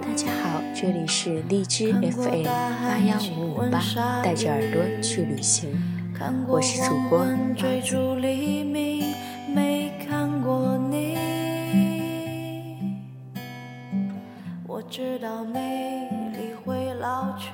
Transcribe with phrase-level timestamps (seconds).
[0.00, 3.80] 大家好，这里是荔枝 FM 八幺五五八，
[4.22, 5.70] 带着耳朵去旅行，
[6.46, 7.26] 我是主播
[17.00, 17.48] 花子。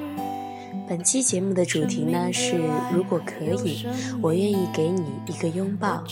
[0.89, 2.59] 本期节目的主题呢是，
[2.93, 3.87] 如果可以，
[4.23, 6.03] 我愿意给你一个拥抱。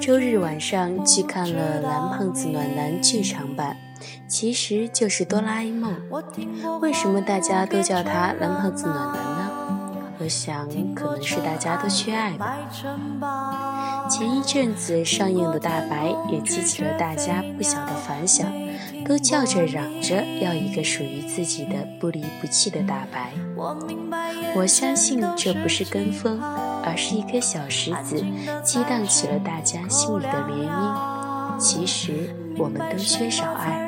[0.00, 3.76] 周日晚上去看了《蓝胖子暖男》剧场版，
[4.28, 5.94] 其实就是哆啦 A 梦。
[6.80, 9.50] 为什么大家都叫他蓝胖子暖男呢？
[10.18, 12.56] 我想可能是大家都缺爱吧。
[14.08, 18.46] 前一阵子上映的大白也激起了大家不小的反响。
[19.06, 23.32] 都叫着嚷着要一个属于自己的不离不弃的大白。
[24.56, 26.40] 我相信这不是跟风，
[26.82, 28.24] 而是一颗小石子
[28.64, 31.56] 激荡起了大家心里的涟漪。
[31.56, 33.86] 其实我们都缺少爱。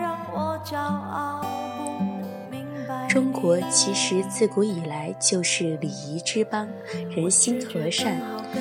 [3.08, 6.68] 中国其实自古以来就是礼仪之邦，
[7.16, 8.20] 人心和善，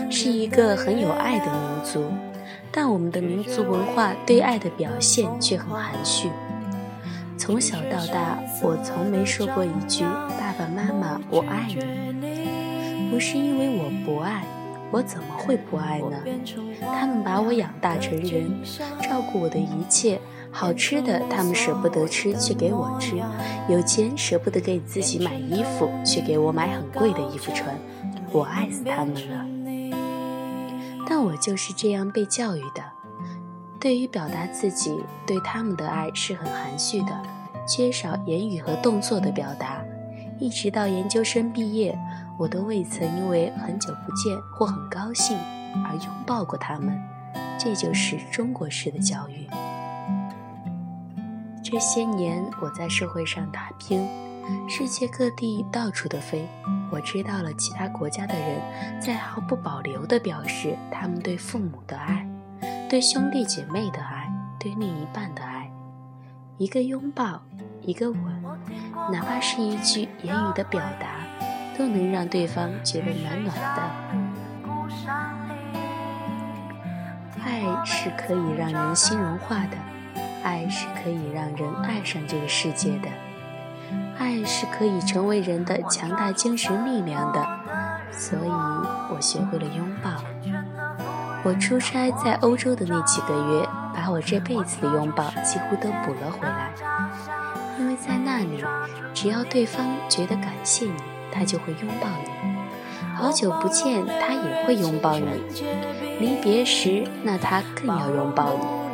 [0.10, 2.06] 是一个很有爱的民族。
[2.72, 6.30] 但我们的民族文化对爱的表现却很含蓄。
[7.38, 10.06] 从小到大，我从没说过一句
[10.40, 11.76] “爸爸妈妈，我爱你”。
[13.12, 14.44] 不是因为我不爱，
[14.92, 16.18] 我怎么会不爱呢？
[16.80, 18.50] 他们把我养大成人，
[19.02, 20.20] 照顾我的一切，
[20.52, 23.18] 好吃的他们舍不得吃，却给我吃；
[23.70, 27.76] 有钱舍不得给自己买衣服，却给我买很贵的衣服穿。
[28.32, 29.46] 我爱死他们了。
[31.08, 32.84] 但我就是这样被教育的。
[33.80, 34.92] 对于表达自己
[35.26, 37.22] 对他们的爱是很含蓄的，
[37.68, 39.82] 缺少言语和动作的表达。
[40.40, 41.98] 一直到研究生毕业，
[42.38, 45.38] 我都未曾因为很久不见或很高兴
[45.86, 47.00] 而拥抱过他们。
[47.60, 49.48] 这就是中国式的教育。
[51.70, 54.08] 这些年我在社会上打拼，
[54.70, 56.48] 世界各地到处的飞，
[56.90, 62.26] 我知道了其他国家的人在毫不保留地表示他们对父母的爱。
[62.88, 65.70] 对兄弟姐妹的爱，对另一半的爱，
[66.58, 67.42] 一个拥抱，
[67.82, 68.22] 一个吻，
[69.12, 71.18] 哪怕是一句言语的表达，
[71.78, 73.84] 都能让对方觉得暖暖的。
[77.44, 79.76] 爱是可以让人心融化的，
[80.48, 83.10] 爱是可以让人爱上这个世界的，
[84.18, 87.46] 爱是可以成为人的强大精神力量的。
[88.14, 88.50] 所以
[89.14, 90.10] 我学会了拥抱。
[91.44, 96.72] 我出差在欧洲的那几个月，把我这辈子的拥抱几乎都补了回来。
[97.78, 98.64] 因为在那里，
[99.14, 100.94] 只要对方觉得感谢你，
[101.30, 102.56] 他就会拥抱你；
[103.18, 105.28] 好久不见，他也会拥抱你；
[106.22, 108.87] 离别时，那他更要拥抱你。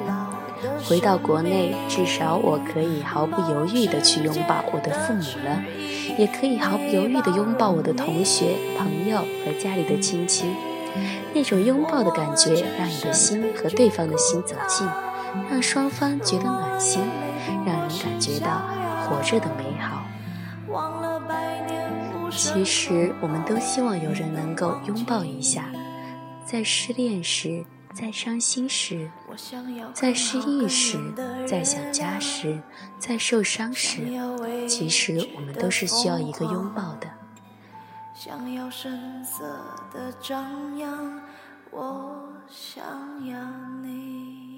[0.84, 5.62] 回到国内，至少我可以毫不犹豫地去拥抱我的父母了，
[6.18, 10.46] 也可以毫不犹豫地拥抱我的同学、朋友和家里的亲戚。
[11.34, 14.88] 那种拥抱的感觉，让你的心和对方的心走近，
[15.50, 17.02] 让双方觉得暖心，
[17.66, 18.62] 让人感觉到
[19.02, 20.04] 活着的美好。
[22.30, 25.66] 其实，我们都希望有人能够拥抱一下，
[26.46, 29.10] 在失恋时，在伤心时，
[29.94, 30.98] 在失意时，
[31.48, 32.60] 在想家时，
[32.98, 34.02] 在受伤时，
[34.68, 37.08] 其实我们都是需要一个拥抱的。
[38.16, 39.44] 想要声色
[39.94, 41.22] 的张扬，
[41.72, 42.84] 我想
[43.28, 43.38] 要
[43.82, 44.53] 你。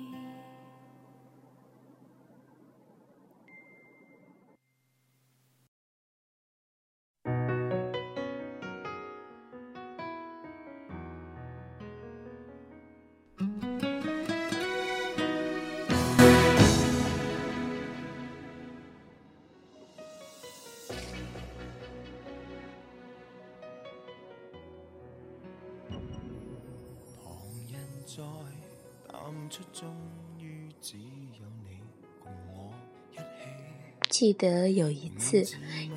[34.10, 35.44] 记得有一次，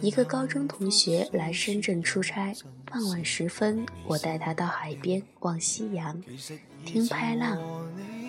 [0.00, 2.52] 一个高中同学来深圳出差，
[2.84, 6.20] 傍晚时分，我带他到海边望夕阳，
[6.84, 7.56] 听拍浪。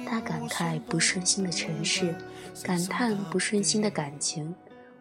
[0.05, 2.15] 他感慨不顺心的城市，
[2.63, 4.53] 感叹不顺心的感情。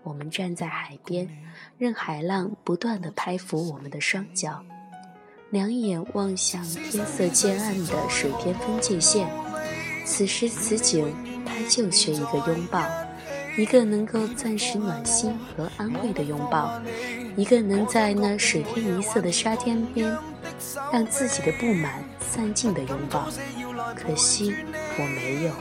[0.03, 1.29] 我们站在海边，
[1.77, 4.65] 任海浪不断地拍拂我们的双脚。
[5.51, 9.29] 两眼望向天色渐暗的水天分界线。
[10.05, 11.11] 此时此景，
[11.47, 12.85] 他就缺一个拥抱，
[13.57, 16.81] 一个能够暂时暖心和安慰的拥抱，
[17.37, 20.15] 一个能在那水天一色的沙滩边，
[20.93, 23.27] 让自己的不满散尽的拥抱。
[23.95, 24.55] 可惜
[24.99, 25.53] 我没有。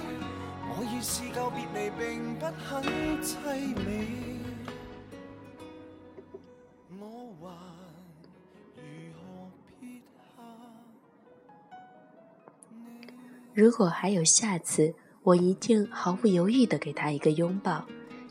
[13.57, 14.93] 如果还有下次，
[15.23, 17.83] 我一定毫不犹豫地给他一个拥抱，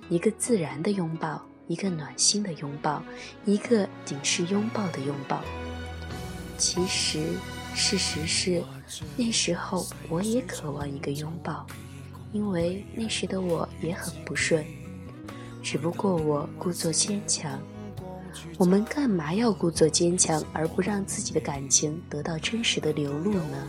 [0.08, 3.02] 一个自然的拥抱，一个暖心的拥抱，
[3.44, 5.42] 一个仅是拥抱的拥抱。
[6.56, 7.26] 其实，
[7.74, 8.62] 事实是，
[9.16, 11.66] 那时候我也渴望一个拥抱，
[12.32, 14.64] 因为那时的我也很不顺，
[15.60, 17.58] 只不过我故作坚强。
[18.58, 23.68] 我们干嘛要故作坚强，而不让自己的感情得到真实的流露呢？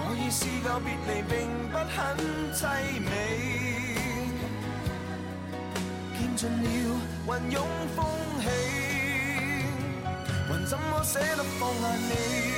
[0.00, 1.34] 我已试告别离并
[1.70, 1.96] 不很
[2.54, 2.60] 凄
[3.00, 3.08] 美。
[6.18, 6.64] 见尽了
[7.26, 7.66] 云涌
[7.96, 7.98] 风
[8.40, 8.44] 起
[10.48, 12.57] 还怎么舍得放下你？